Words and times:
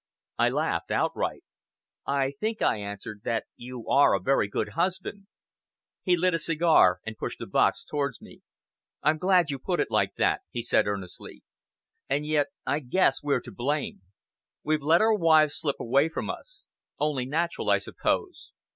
I 0.39 0.49
laughed 0.49 0.89
outright. 0.89 1.43
"I 2.07 2.31
think," 2.39 2.59
I 2.63 2.77
answered, 2.79 3.21
"that 3.23 3.45
you 3.55 3.87
are 3.87 4.15
a 4.15 4.19
very 4.19 4.47
good 4.47 4.69
husband." 4.69 5.27
He 6.01 6.17
lit 6.17 6.33
a 6.33 6.39
cigar 6.39 7.01
and 7.05 7.15
pushed 7.19 7.37
the 7.37 7.45
box 7.45 7.85
towards 7.87 8.19
me. 8.19 8.41
"I'm 9.03 9.19
glad 9.19 9.51
you 9.51 9.59
put 9.59 9.79
it 9.79 9.91
like 9.91 10.15
that," 10.15 10.41
he 10.49 10.63
said 10.63 10.87
earnestly. 10.87 11.43
"And 12.09 12.25
yet 12.25 12.47
I 12.65 12.79
guess 12.79 13.21
we're 13.21 13.41
to 13.41 13.51
blame. 13.51 14.01
We've 14.63 14.81
let 14.81 15.01
our 15.01 15.13
wives 15.13 15.55
slip 15.55 15.79
away 15.79 16.09
from 16.09 16.31
us. 16.31 16.65
Only 16.97 17.27
natural, 17.27 17.69
I 17.69 17.77
suppose. 17.77 18.49